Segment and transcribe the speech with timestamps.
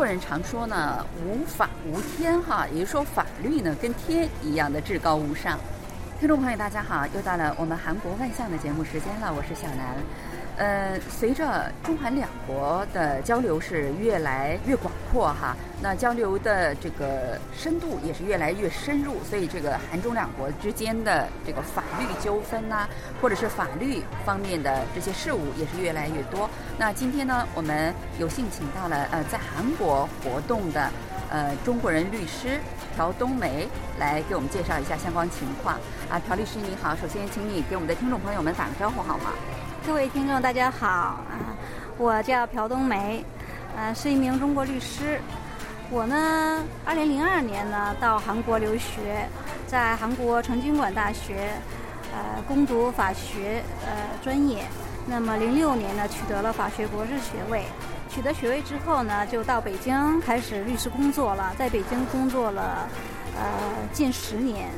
[0.00, 5.58] 国人常说呢，无法无天哈，也就是说法律呢跟天一样的至高无上。
[6.18, 9.94] 听众朋友，大家好，又到了我们韩国万象的节目时间了，我是小南。
[10.60, 22.86] 呃，随着中韩两国的交流是越来越广阔哈，那交流的这个深度也是越来越深入，所以这个韩中两国之间的这个法律纠纷呐，
[23.22, 26.46] 或者是法律方面的这些事务也是越来越多。
[26.76, 30.90] 那今天呢，我们有幸请到了呃在韩国活动的
[31.30, 32.60] 呃中国人律师
[32.98, 33.66] 朴冬梅
[33.98, 35.76] 来给我们介绍一下相关情况。
[36.10, 39.32] 啊，朴律师你好，首先请你给我们的听众朋友们打个招呼好吗？
[39.90, 41.50] 各位听众，大家好啊！
[41.98, 43.24] 我叫朴冬梅，
[43.76, 45.20] 呃，是一名中国律师。
[45.90, 49.28] 我呢，二零零二年呢到韩国留学，
[49.66, 51.50] 在韩国成均馆大学
[52.12, 54.64] 呃攻读法学呃专业。
[55.06, 57.64] 那么零六年呢取得了法学博士学位。
[58.08, 62.88] 取得学位之后呢，就到北京开始律师工作了，在北京工作了
[63.36, 63.42] 呃
[63.92, 64.68] 近十年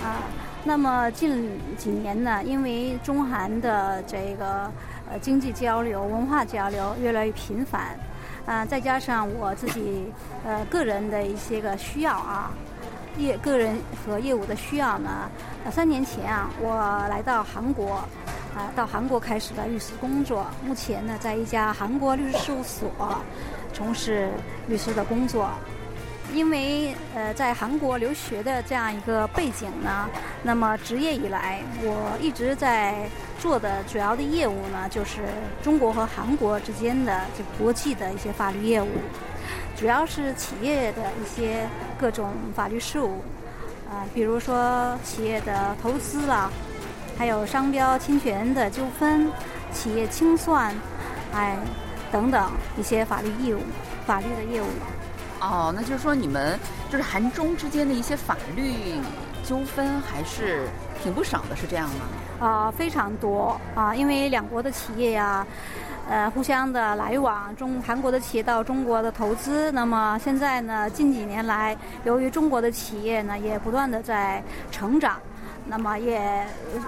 [0.00, 0.22] 啊。
[0.68, 4.70] 那么近几年呢，因为中韩的这个
[5.10, 7.98] 呃经济交流、文化交流越来越频繁，
[8.44, 10.12] 啊，再加上我自己
[10.44, 12.50] 呃个人的一些个需要啊，
[13.16, 15.30] 业个人和业务的需要呢，
[15.72, 16.76] 三年前啊，我
[17.08, 17.94] 来到韩国，
[18.54, 20.46] 啊，到韩国开始了律师工作。
[20.62, 22.90] 目前呢，在一家韩国律师事务所
[23.72, 24.28] 从事
[24.66, 25.48] 律师的工作。
[26.34, 30.08] 因为呃，在韩国留学的这样一个背景呢，
[30.42, 32.94] 那么职业以来，我一直在
[33.38, 35.22] 做的主要的业务呢，就是
[35.62, 38.88] 中国和韩国之间的这国际的一些法律业务，
[39.76, 41.66] 主要是企业的一些
[41.98, 43.22] 各种法律事务，
[43.90, 46.50] 啊，比如说企业的投资啦，
[47.16, 49.30] 还有商标侵权的纠纷、
[49.72, 50.74] 企业清算，
[51.32, 51.56] 哎，
[52.12, 53.60] 等等一些法律业务、
[54.06, 54.66] 法律的业务。
[55.40, 56.58] 哦，那就是说你们
[56.90, 58.94] 就是韩中之间的一些法律
[59.44, 60.66] 纠纷还是
[61.02, 62.46] 挺不少的，是这样吗？
[62.46, 65.46] 啊，非常多啊，因为两国的企业呀，
[66.10, 75.20] 呃，互相的来往，中韩国的企业到中国的投资，那么现在呢，近几年来，由于中国的企业呢也不断的在成长，
[75.66, 76.46] 那么也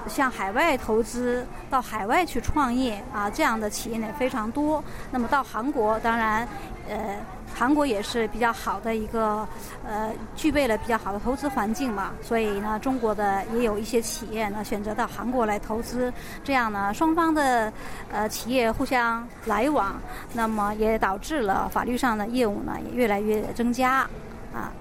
[0.09, 4.83] 向海外投资，到海外去创业啊，这样的企业呢非常多。
[5.11, 6.47] 那么到韩国，当然，
[6.89, 6.97] 呃。
[7.61, 9.47] 韩国也是比较好的一个，
[9.87, 16.11] 呃，具备了比较好的投资环境嘛，所以呢，中国的也有一些企业呢选择到韩国来投资，
[16.43, 17.71] 这样呢，双方的
[18.11, 20.01] 呃企业互相来往，
[20.33, 24.09] 那么也导致了法律上的业务呢也越来越增加，
[24.55, 24.73] 啊。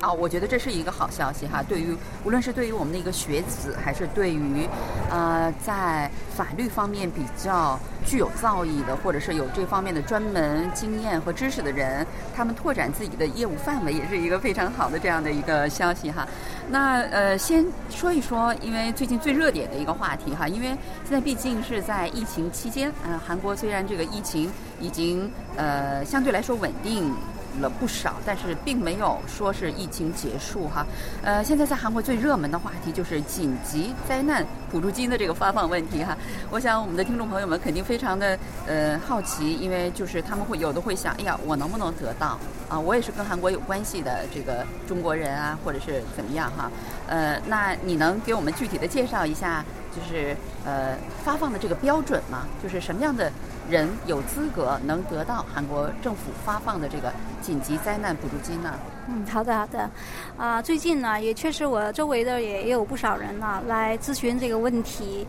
[0.00, 1.62] 啊，我觉得这是一个好消息哈。
[1.62, 4.68] 对于无论是对于我们的一个学子，还是对于
[5.10, 7.76] 呃在法律方面比较
[8.06, 16.26] 具有造诣的，或者是有这方面的专门经验和知识的人，他们拓展自己的业务范围，也是一个非常好的这样的一个消息哈。
[16.70, 20.68] 那呃，先说一说，因为最近最热点的一个话题哈，因为
[21.02, 24.48] 现在毕竟是在疫情期间，嗯，韩国虽然这个疫情
[24.78, 27.12] 已经呃相对来说稳定。
[27.60, 30.86] 了不少，但是并没有说是疫情结束哈。
[31.22, 36.16] 呃，现在在韩国最热门的话题就是紧急灾难补助金的这个发放问题哈。
[36.50, 42.38] 我想我们的听众朋友们肯定非常的呃好奇，因为就是他们会有的会想，哎呀，我能不能得到
[42.68, 42.78] 啊？
[42.78, 46.70] 我也是跟韩国有关系的这个中国人啊，或者是怎么样哈？
[47.08, 52.46] 呃，那你能给我们具体的介绍一下，就是呃发放的这个标准吗？
[52.62, 53.32] 就是什么样的？
[53.68, 57.12] 人有资格能得到韩国政府发放的这个
[57.42, 58.74] 紧急灾难补助金呢？
[59.08, 59.90] 嗯，好的好的，
[60.36, 65.26] 啊，最近呢也确实我周围的也有不少人呢来咨询这个问题，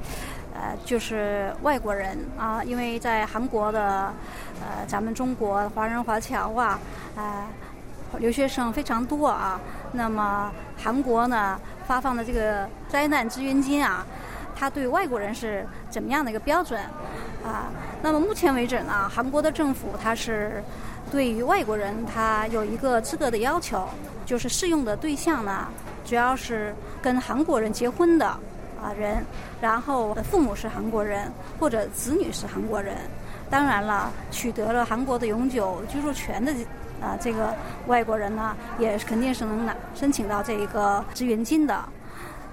[0.53, 4.13] 呃，就是外国人啊，因为在韩国的
[4.61, 6.79] 呃咱们中国华人华侨啊，
[7.15, 7.47] 啊
[8.17, 9.59] 留学生非常多啊，
[9.91, 14.05] 那么韩国呢发放的这个灾难支援金啊。
[14.55, 16.77] 它对外国人是怎么样的一个标准
[17.43, 17.71] 啊？
[18.01, 20.63] 那么目前为止呢，韩国的政府它是
[21.11, 23.87] 对于外国人他有一个资格的要求，
[24.25, 25.67] 就是适用的对象呢，
[26.05, 29.23] 主要是跟韩国人结婚的啊人，
[29.59, 32.95] 然后父母是韩国人或者子女是韩国人，
[33.49, 36.53] 当然了，取得了韩国的永久居住权的
[37.01, 37.53] 啊这个
[37.87, 41.83] 外国人呢，也肯定是能拿申请到这一个支援金的。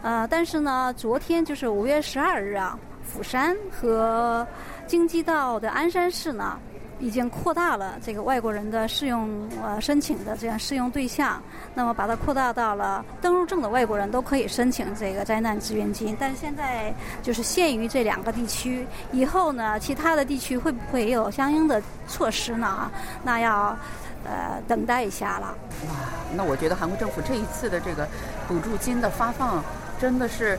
[0.03, 4.47] 呃，但是呢，昨天就是五月十二日啊，釜山和
[4.87, 6.59] 京畿道的鞍山市呢，
[6.99, 11.43] 已经扩大了这个外国人的适用呃申请的这样适用对象，
[11.75, 16.93] 那么把它扩大到了登陆证的外国人都可以申请这个灾难支援金，但现在
[17.23, 22.91] 就是限于这两个地区，以后呢，其他的地区会不会也有相应的措施呢？
[23.23, 23.77] 那要
[24.25, 25.55] 呃等待一下了。
[25.87, 25.95] 哇，
[26.35, 28.07] 那我觉得韩国政府这一次的这个
[28.49, 29.63] 补助金的发放
[29.99, 30.59] 真的是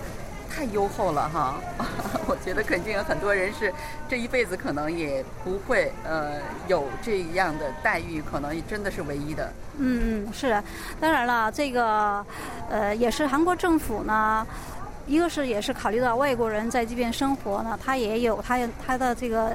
[0.57, 1.53] 太优厚了哈！
[2.25, 3.71] 我觉得肯定有很多人是
[4.09, 6.31] 这一辈子可能也不会呃
[6.67, 9.53] 有这样的待遇，可能真的是唯一的。
[9.77, 10.59] 嗯嗯，是，
[10.99, 12.25] 当然了，这个
[12.71, 14.47] 呃也是韩国政府呢。
[15.05, 19.51] 一个是也是考虑到外国人在这边生活呢，他也有他他的这个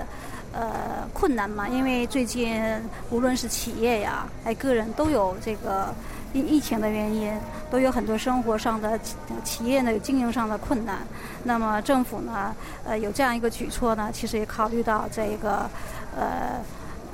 [0.52, 0.72] 呃
[1.12, 2.62] 困难嘛，因为最近
[3.10, 5.92] 无论是企业呀，还个人都有这个
[6.32, 7.32] 因疫情的原因，
[7.70, 8.98] 都有很多生活上的
[9.44, 10.98] 企业呢有经营上的困难。
[11.44, 15.68] 那么政府呢，呃有这样一个举措呢，其实也考虑到这个
[16.16, 16.60] 呃。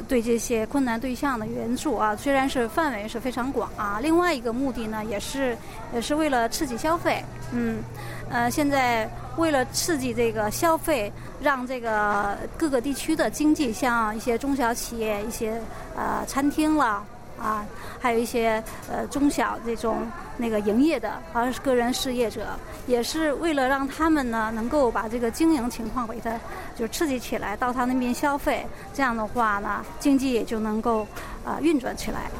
[0.07, 5.59] 对这些困难对象的援助啊，虽然是范围是非常广啊，另外一个目的呢，也是
[5.93, 7.23] 也是为了刺激消费。
[7.51, 7.83] 嗯，
[8.31, 11.13] 呃，现在为了刺激这个消费，
[11.43, 15.61] 让这个各个地区的经济，像一些中小企业、一些
[15.97, 17.03] 呃餐厅了。
[17.41, 17.65] 啊，
[18.01, 20.07] 还有一些呃中小这种
[20.37, 22.49] 那个营业的，而是个人事业者，
[22.87, 26.33] 也是为了让他们呢能够把这个经营情况给它
[26.77, 31.07] 就刺激起来，到他那边消费，这样的话呢，经济也就能够
[31.45, 32.31] 啊运转起来。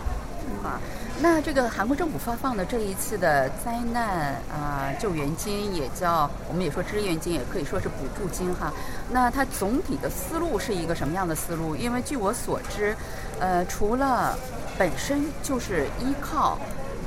[0.65, 0.81] 啊，
[1.21, 8.73] 那这个韩国政府发放的这一次的灾难啊救援金，也叫我们也说支援金，也可以说是补助金哈。
[9.11, 11.77] 那它总体的思路是一个什么样的思路？
[11.77, 12.97] 因为据我所知，
[13.39, 14.37] 呃，除了
[14.79, 16.57] 本身就是依靠，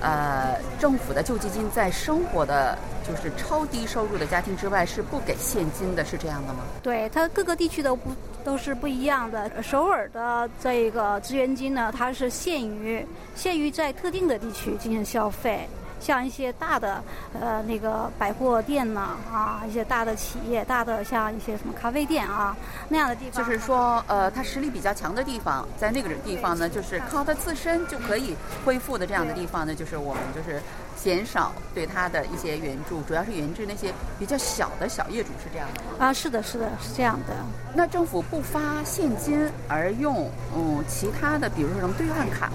[0.02, 2.78] 呃，政府的救济金在生活的，
[3.08, 6.60] 就是超低收入的家庭之外，是不给现金的，是这样的吗？
[6.84, 8.12] 对，它各个地区都不
[8.44, 9.64] 都是不一样的。
[9.64, 15.68] 首尔的这个支援金呢，它是限于限于在特定的地区进行消费。
[16.02, 17.02] 像一些大的
[17.40, 22.58] 呃那个百货店呢啊，一些大的企业，大的像一些什么咖啡店啊
[22.90, 30.60] 那样的地方，就是说呃，它实力比较强的地方，在那个地方呢，就是靠它自身就可以恢复的这样的地方呢，就是我们就是
[30.96, 37.36] 减少对它的一些援助，主要是援助那些比较小的小业主，是这样的啊，是的，是的，是这样的。
[37.76, 42.50] 那政府不发现金，而用嗯其他的，比如说什么兑换卡，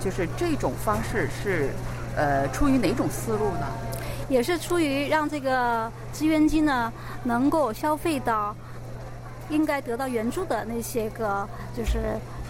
[0.00, 1.70] 就是这种方式是。
[2.16, 3.66] 呃，出于哪种思路呢？
[4.28, 6.90] 也是出于让这个资源金呢
[7.24, 8.56] 能够消费到
[9.50, 11.46] 应该得到援助的那些个，
[11.76, 11.98] 就是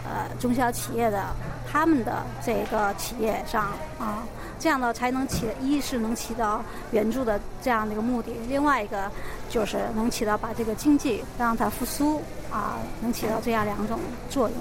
[0.05, 1.25] 呃中小企业的
[1.69, 4.23] 他们的这个企业上啊，
[4.57, 6.63] 这样呢才能起一是能起到
[6.93, 9.11] 援助的这样的一个目的，另外一个
[9.51, 12.23] 就是能起到把这个经济让它复苏
[12.53, 13.99] 啊，能起到这样两种
[14.31, 14.57] 作用。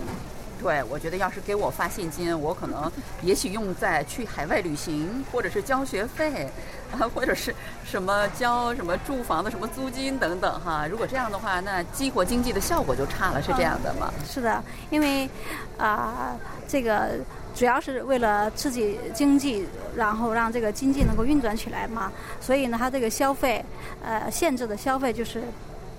[0.61, 2.89] 对，我觉得要是给我发现金，我可能
[3.21, 6.49] 也许用在去海外旅行，或者是交学费，
[6.91, 7.53] 啊，或者是
[7.83, 10.87] 什么交什么住房的什么租金等等哈。
[10.87, 14.13] 如果这样的话，那激活经济的效果就差了，是这样的吗？
[14.25, 15.29] 是的，因为
[15.77, 16.35] 啊，
[16.65, 17.09] 这个
[17.53, 22.09] 主要是为了刺激经济，然后让这个经济能够运转起来嘛。
[22.39, 23.63] 所以呢，它这个消费，
[24.01, 25.43] 呃，限制的消费就是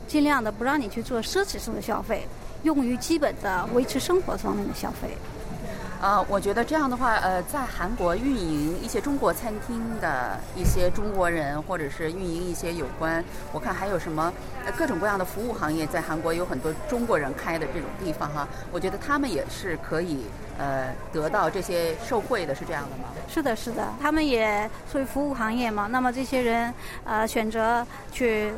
[0.09, 2.27] 尽量的不让你去做奢侈性的消费。
[2.65, 5.17] 用于基本的维持生活方面的消费。
[6.03, 14.31] 呃，我觉得这样的话，呃，在韩国运营一些中国餐厅的一些中国人，或者是运营一些有关，我看还有什么
[14.77, 20.27] 各种各样的服务行业，在韩国有很多中国人开的这种地方哈，我觉得他们也是可以
[20.59, 23.05] 呃得到这些受惠的，是这样的吗？
[23.27, 25.89] 是的，是的，他们也属于服务行业嘛。
[25.91, 28.53] 那么这些人呃选择去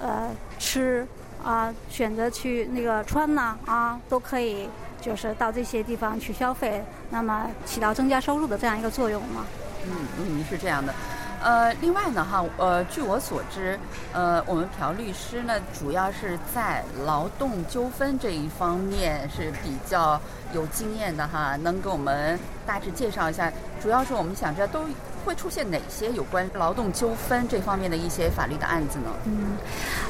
[0.00, 1.06] 呃吃。
[1.44, 4.68] 啊，选择去那个穿呢，啊，都可以，
[5.00, 9.44] 就是到这些地方去消费，那么起到增加收入的这样一个作用嘛。
[9.86, 10.94] 嗯嗯，是这样的。
[11.40, 13.78] 呃，另外呢，哈，呃，据我所知，
[14.12, 20.20] 呃，我们朴律师呢，主要是在劳动纠纷这一方面是比较
[20.52, 24.80] 有经验的哈，能给我们大致介绍一下，主要是我们想知道都。
[25.28, 29.10] 会出现哪些有关劳动纠纷这方面的一些法律的案子呢？
[29.26, 29.58] 嗯，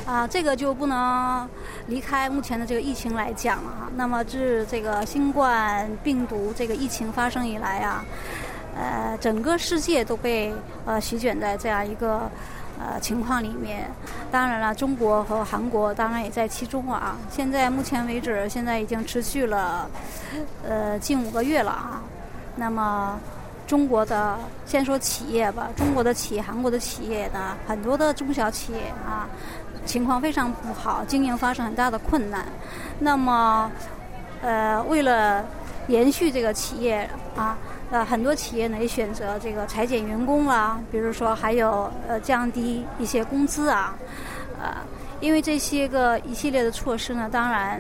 [0.07, 1.49] 啊，这个就不能
[1.89, 3.91] 离开目前的这个疫情来讲了。
[3.97, 8.05] 那么自这个新冠病毒这个疫情发生以来啊，
[8.77, 10.55] 呃，整个世界都被
[10.87, 12.31] 呃席卷在这样一个
[12.79, 13.91] 呃情况里面。
[14.31, 17.17] 当然了，中国和韩国当然也在其中啊。
[17.29, 19.91] 现在目前为止，现在已经持续了
[20.63, 22.01] 呃近五个月了啊。
[22.55, 23.19] 那么。
[23.69, 29.29] 中国的先说企业吧，中国的企业、韩国的企业呢，很多的中小企业啊，
[29.85, 32.47] 情况非常不好，经营发生很大的困难。
[32.99, 33.71] 那么，
[34.41, 35.45] 呃，为了
[35.87, 37.07] 延续这个企业
[37.37, 37.59] 啊，
[37.91, 43.95] 呃，很多企业呢也选择这个裁减员工啊，比如说还有呃降低一些工资啊，
[44.59, 44.79] 呃，
[45.21, 47.79] 因为这些个一系列的措施呢，当然。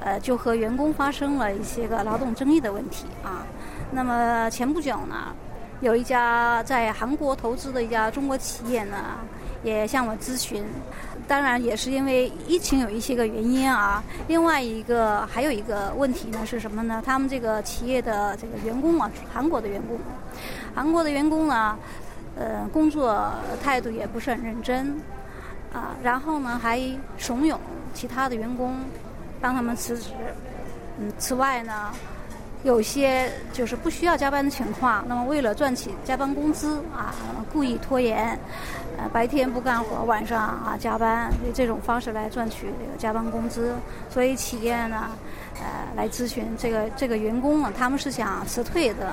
[0.00, 3.42] 呃，就和员工发生了一些个劳动争议的问题啊。
[3.90, 5.34] 那么前不久呢，
[5.80, 8.96] 有一家在韩国投资的一家中国企业呢，
[9.62, 10.64] 也向我咨询。
[11.26, 14.02] 当然也是因为疫情有一些个原因啊。
[14.28, 17.02] 另外一个还有一个问题呢是什么呢？
[17.04, 19.98] 他们这个企业的这个员工啊，韩国的员工，
[20.74, 21.76] 韩国的员工呢，
[22.36, 23.30] 呃，工作
[23.62, 24.96] 态度也不是很认真
[25.72, 25.96] 啊。
[26.02, 26.80] 然后呢，还
[27.18, 27.56] 怂恿
[27.94, 28.74] 其他的员工
[29.40, 30.10] 帮他们辞职。
[30.98, 31.92] 嗯，此外呢。
[32.64, 37.14] 有些就是不需要加班的情况，那么为了赚取加班工资啊，
[37.52, 38.38] 故意拖延，
[38.98, 43.74] 呃，白天不干活，晚上啊加班，以这种方式来赚取这个加班工资。
[44.10, 45.10] 所以企业呢，
[45.60, 49.12] 呃，来咨询这个这个员工呢，他们是想辞退的，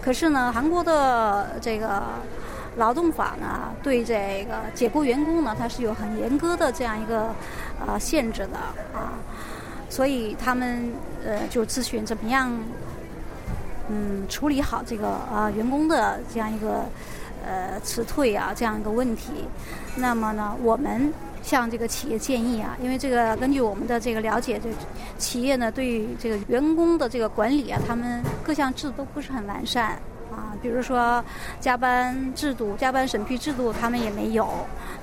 [0.00, 2.02] 可是呢，韩国的这个
[2.76, 7.28] 劳动法呢，对这个解雇员工呢，它是有很严格的这样一个
[7.86, 8.56] 呃限制的
[8.98, 9.12] 啊，
[9.88, 10.90] 所以他们
[11.24, 12.52] 呃就咨询怎么样。
[13.88, 16.86] 嗯，处理好这个啊员工的这样一个
[17.46, 19.30] 呃辞退啊这样一个问题，
[19.94, 24.68] 那么呢，我们向这个企业建议啊，因为这个根据我们的这个了解，这
[25.18, 29.90] 企业呢对这个员工的这个管理啊，他们各项制度都不是很完善
[30.32, 31.24] 啊，比如说
[31.60, 34.48] 加班制度、加班审批制度他们也没有，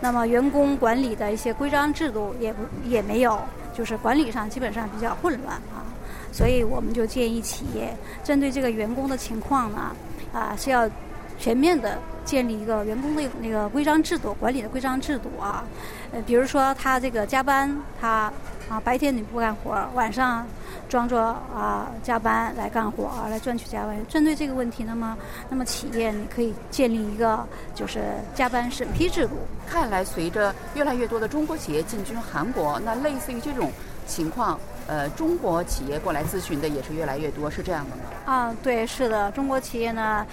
[0.01, 3.39] 那么员工管理的一些规章制度也不也没有，
[3.73, 5.83] 就是管理上基本上比较混乱啊。
[6.31, 9.95] 所以我们就建议企业针对这个员工的情况呢，
[10.33, 10.89] 啊是要
[11.37, 15.63] 全面的建立一个员工的那个规章制度、管理的规章制度啊。
[16.11, 18.31] 呃，比如说他这个加班，他
[18.70, 20.46] 啊白天你不干活，晚上
[20.89, 23.96] 装作啊加班来干活啊，来赚取加班。
[24.08, 25.17] 针对这个问题，那么
[25.50, 28.01] 那么企业你可以建立一个就是
[28.34, 29.36] 加班审批制度。
[29.67, 33.72] 看来随着越来越多的中国企业进军韩国，那类似于这种
[34.08, 34.60] 情况。
[34.86, 38.01] 呃，中国企业过来咨询的也是越来越多，是这样的吗？
[38.25, 40.27] 啊，对，是的，中国企业呢，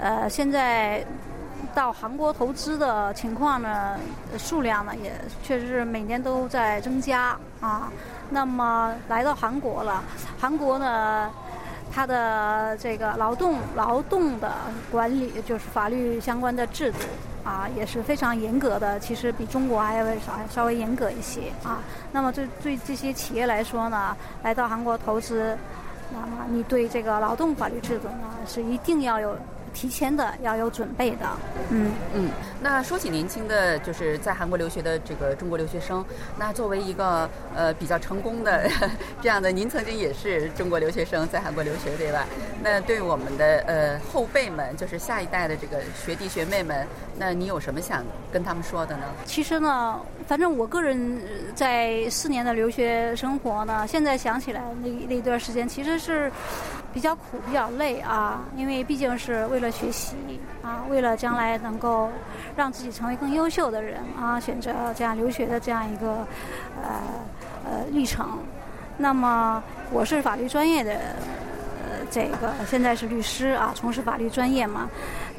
[0.00, 1.04] 呃，现在
[1.70, 3.96] 到韩国投资的情况呢，
[4.38, 5.12] 数量呢也
[5.42, 7.90] 确实是每年都在增加啊。
[8.28, 10.02] 那么来到韩国了，
[10.38, 11.30] 韩国呢？
[11.92, 14.52] 它的这个劳动劳动的
[14.92, 16.98] 管理，就是法律相关的制度
[17.42, 19.00] 啊，也是非常严格的。
[19.00, 21.80] 其实比中国还要稍稍微严格一些啊。
[22.12, 25.58] 那么对对这些企业来说呢，来到韩国投资，
[26.12, 29.36] 那么你对这个劳动法律制度呢，是一定要有。
[29.72, 31.26] 提前的要有准备的，
[31.70, 32.30] 嗯嗯。
[32.62, 36.04] 那说起年轻的，就是在韩国留学的这个中国留学生，
[36.38, 38.68] 那作为一个呃比较成功的
[39.22, 42.26] 这样的，您曾经也是中国留学生在韩国留学对吧？
[42.62, 46.86] 那对我们的呃后辈们，就是下一代的这个学弟学妹们，
[47.16, 49.04] 那你有什么想跟他们说的呢？
[49.24, 51.18] 其实呢，反正我个人
[51.54, 56.30] 在四年的留学生活呢，现在想起来那那段时间其实是。
[56.92, 60.16] 比较苦，比较累啊，因为毕竟是为了学习
[60.62, 62.10] 啊，为了将来能够
[62.56, 66.26] 让自己成为更优秀的人啊，选择这样留学的这样一个
[66.82, 67.00] 呃
[67.64, 68.38] 呃历程。
[68.96, 74.88] 那么我是法律专业的，呃，这个现在是律师啊，从事法律专业嘛。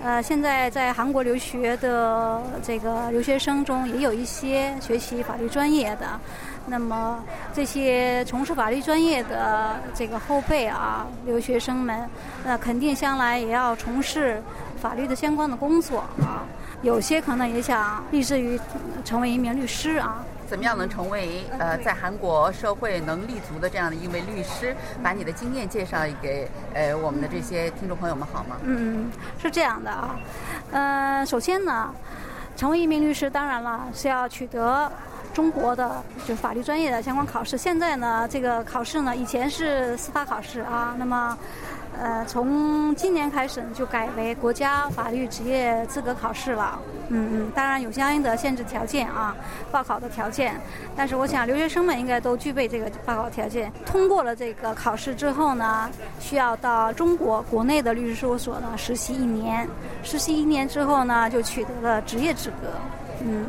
[0.03, 6.19] 呃，现在在韩国留学的这个留学生中，也有一些学习法律专业的。
[6.67, 12.07] 那么这些从事法律专业的这个后辈啊，留学生们，
[12.45, 14.41] 那肯定将来也要从事
[14.79, 16.45] 法律的相关的工作啊。
[16.81, 18.59] 有些可能也想立志于
[19.03, 20.23] 成为一名律师啊。
[20.47, 24.75] 怎么样能成为呃在韩国社会能立足的这样的一位律师？
[25.01, 28.57] 把你的经验介绍给呃我们的这些听众朋友们好吗？
[28.63, 29.09] 嗯，
[29.41, 30.15] 是这样的啊。
[30.71, 31.93] 呃，首先呢，
[32.57, 34.91] 成为一名律师，当然了是要取得。
[35.33, 41.37] 中国的就法律专业的相关考试，现在呢，这个考试呢，以前是司法考试啊，那么，
[41.99, 46.79] 呃，从今年开始，就改为国家法律职业资格考试了。
[47.13, 49.35] 嗯嗯，当然有相应的限制条件啊，
[49.71, 50.55] 报考的条件。
[50.95, 53.71] 但是我想留学生们应该都具备这个报考条件。
[53.85, 59.67] 通过了这个考试之后呢，需要到中国国内的律师事务所呢实习一年，
[60.03, 62.67] 实习一年之后呢，就取得了职业资格。
[63.21, 63.47] 嗯，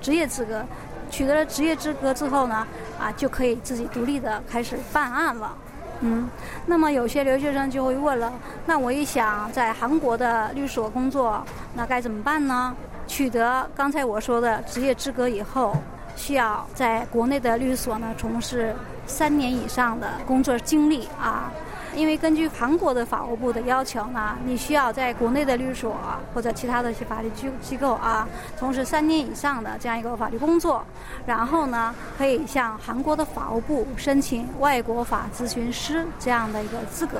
[0.00, 0.64] 职业资格。
[1.10, 2.66] 取得了职业资格之后呢，
[2.98, 5.54] 啊，就可以自己独立的开始办案了。
[6.00, 6.30] 嗯，
[6.64, 8.32] 那么有些留学生就会问了，
[8.64, 12.74] 那我也想在韩国的律所工作，那该怎么办呢？
[13.06, 15.76] 取得刚才我说的职业资格以后，
[16.16, 18.74] 需要在国内的律所呢从事
[19.04, 21.52] 三年以上的工作经历啊。
[21.94, 25.96] 因为根据韩国的法务部的要求呢，你需要在国内的律所
[26.32, 30.84] 或者其他的一些法律机机构啊，从事三年以上的这样一个法律工作，
[31.26, 37.18] 然后呢，可以向韩国的法务部申请外国法咨询师这样的一个资格，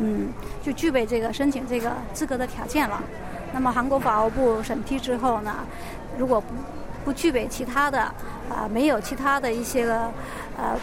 [0.00, 0.28] 嗯，
[0.62, 3.00] 就具备这个申请这个资格的条件了。
[3.52, 5.54] 那么韩国法务部审批之后呢，
[6.18, 6.46] 如果不
[7.04, 8.02] 不具备其他的
[8.48, 9.94] 啊，没有其他的一些个
[10.56, 10.76] 呃。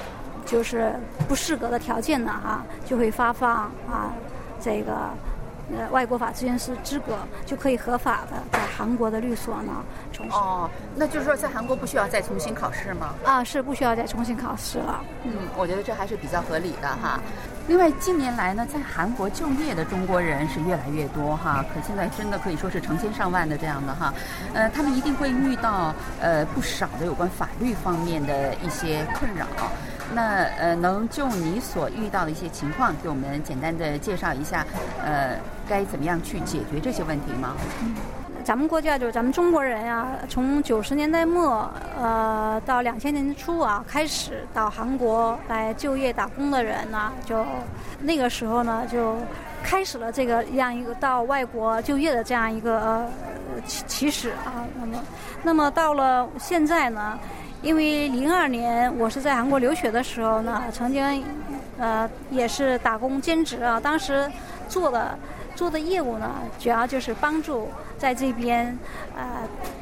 [0.48, 0.94] 就是
[1.28, 4.10] 不适格的条件呢，哈，就会发放啊，
[4.62, 4.94] 这个
[5.78, 9.74] 呃外国法咨询师资格，就可以合法的在韩国的律所呢
[10.14, 10.32] 从事。
[10.34, 13.14] 哦，那就是说在韩国不需要再重新考试吗？
[13.26, 15.04] 啊，是不需要再重新考试了。
[15.26, 17.20] 嗯，我觉得这还是比较合理的哈。
[17.68, 24.14] 另外，近年来呢，在韩国就业的中国人是越来越多哈，可现在真的可以说是成千上万的这样的哈。
[24.54, 29.46] 呃，他们一定会遇到呃不少的有关法律方面的一些困扰。
[30.14, 34.66] 那呃，能就你所遇到的一些情况，给我们简单的介绍一下，
[35.04, 35.38] 呃，
[35.68, 37.56] 该怎么样去解决这些问题吗？
[37.82, 37.96] 嗯
[38.46, 47.46] 咱们国家就是咱们中国人呀，从九十年代末呃到两千年初啊，开始到韩国来就业打工的人呢，就
[48.00, 49.18] 那个时候呢，就
[49.62, 53.10] 开始了这个样一个到外国就业的这样一个呃
[53.66, 54.64] 起起始啊。
[54.80, 55.04] 那么，
[55.44, 57.20] 那么到了现在呢？
[57.64, 61.24] 因为零二年我是在韩国留学的时候呢，曾经，
[61.80, 63.80] 呃，也是打工兼职啊。
[63.80, 64.30] 当时
[64.70, 65.18] 做的
[65.56, 68.78] 做的业务呢，主要就是帮助在这边
[69.18, 69.26] 呃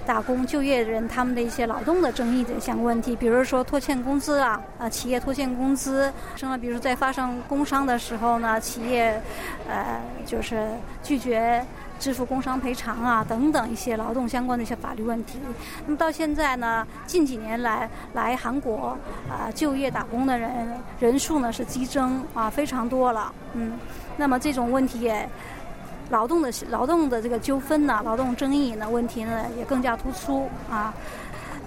[0.06, 9.22] 打工就业人他们的一些劳动的争议的相关问题，比如说拖欠工资啊，呃，企业拖欠工资，生了比如在发生工伤的时候呢，企业
[9.68, 10.66] 呃就是
[11.04, 11.64] 拒绝。
[11.98, 15.40] 支付工伤赔偿啊，等等一些劳动相关的一些法律问题。
[15.86, 18.98] 那么到现在呢，近几年来来韩国
[19.30, 20.52] 啊就业打工的人
[21.00, 23.34] 人数呢是激增啊，非常多了。
[23.54, 23.80] 嗯，
[24.18, 25.28] 那么这种问题也
[26.10, 30.94] 劳动的劳动的这个纠纷呢，劳动争议呢问题呢也更加突出啊。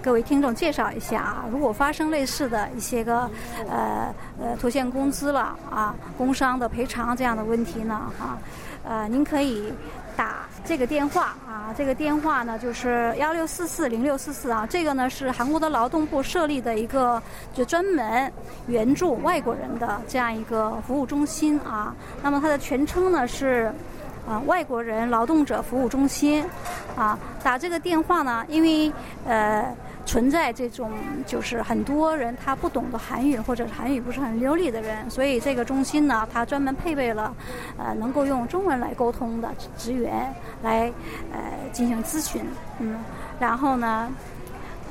[0.01, 3.29] 各位听众介绍一下啊，如果发生类似的一些个
[3.69, 8.37] 呃呃拖欠工资了啊，工伤的赔偿这样的问题呢啊，
[8.83, 9.73] 呃您可以。
[10.19, 18.29] 打这个电话啊，这个电话呢就是幺六四四零六四四啊，这个呢是韩国的劳动部设立的一个就专门
[18.67, 21.95] 援助外国人的这样一个服务中心啊。
[22.21, 23.71] 那么它的全称呢是
[24.27, 26.45] 啊外国人劳动者服务中心
[26.97, 27.17] 啊。
[27.41, 28.91] 打这个电话呢，因为
[29.25, 29.73] 呃。
[30.09, 30.91] 存在这种
[31.27, 37.31] 就是很多人他不懂得韩语或者韩语不是很流利的人，所以这个中心呢，它专门配备了
[37.77, 40.91] 呃能够用中文来沟通的职员来
[41.31, 41.39] 呃
[41.71, 42.43] 进行咨询，
[42.79, 42.99] 嗯，
[43.39, 44.11] 然后呢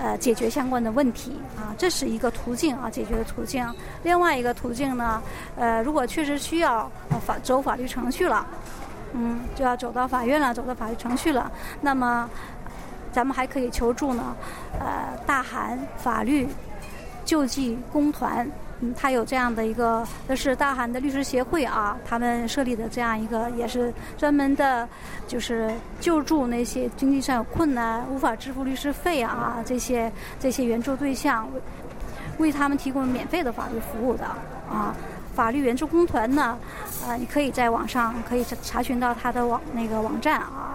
[0.01, 3.67] 呃解决相关的问题啊，这是一个途径啊，解决的途径。
[4.05, 5.21] 另外一个途径呢，
[5.57, 6.89] 呃，如果确实需要
[7.27, 8.47] 法走法律程序了，
[9.15, 11.51] 嗯，就要走到法院了，走到法律程序了，
[11.81, 12.31] 那么。
[13.19, 14.37] 咱们还可以求助呢，
[14.79, 16.47] 呃，大韩法律
[17.25, 24.89] 救济工团，嗯，它有这样的一个，这是大韩的律师协会啊，他们设立的这样一个，也是专门的，
[25.27, 31.49] 就是救助那些经济上有困难、无法支付律师费啊这些这些援助对象，
[32.39, 34.27] 为他们提供免费的法律服务的
[34.71, 34.95] 啊。
[35.35, 36.59] 法律援助工团呢，
[37.07, 40.68] 呃，你可以在网上可以查查询到他的网那个网站啊，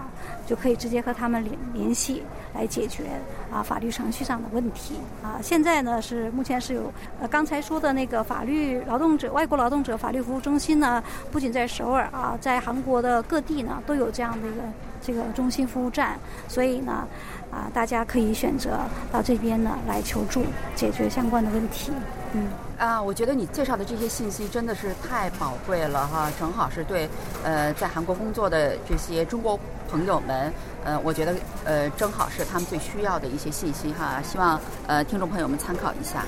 [0.46, 2.22] 就可以直接和他们联联系
[2.54, 3.04] 来解决
[3.52, 5.38] 啊法律程序上的问题啊。
[5.42, 14.62] 现在呢是目前是有呃刚才说的那个法律劳动者外国劳动者法律服务中心呢，不仅在首尔啊，在韩国的各地呢都有这样的一个
[15.04, 17.06] 这个中心服务站，所以呢
[17.50, 18.80] 啊大家可以选择
[19.12, 20.42] 到这边呢来求助，
[20.74, 21.92] 解决相关的问题，
[22.32, 22.48] 嗯。
[22.76, 27.08] 啊，我觉得你介绍的这些信息真的是太宝贵了哈，正好是对
[27.44, 30.52] 呃在韩国工作的这些中国朋友们，
[30.84, 36.24] 呃，我觉得呃正好是他们最需要的一些信息哈，希望呃听众朋友们参考一下。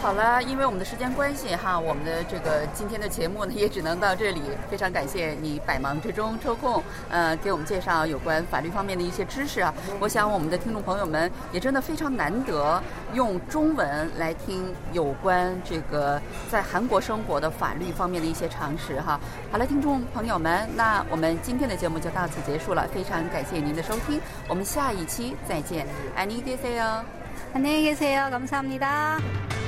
[0.00, 4.42] 好了，因为我们的时间关系哈，我们的这个今天的节目呢也只能到这里。
[4.70, 9.72] 非常感谢你百忙之中抽空，呃，给我们介绍有关法律方面的一些知识啊。
[9.98, 12.82] 我想我们的听众朋友们也真的非常难得
[13.14, 16.20] 用中文来听有关这个
[16.50, 19.18] 在韩国生活的法律方面的一些常识哈。
[19.50, 22.86] 好了，听众朋友们，那我们今天的节目就到此结束了。
[22.92, 25.86] 非常感谢您的收听，我们下一期再见。
[26.16, 27.02] 안녕히계세 요。
[27.54, 28.30] 안녕히계세 요。
[28.30, 29.67] 감사합니다。